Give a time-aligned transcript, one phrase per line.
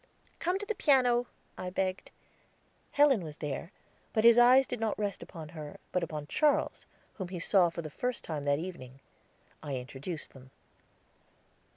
[0.39, 1.27] "Come to the piano,"
[1.59, 2.09] I begged.
[2.89, 3.71] Helen was there,
[4.13, 7.83] but his eyes did not rest upon her, but upon Charles, whom I saw for
[7.83, 8.99] the first time that evening.
[9.61, 10.49] I introduced them.